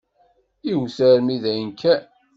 Iwet 0.71 0.97
armi 1.09 1.37
dayen 1.43 1.71
kan. 1.81 2.03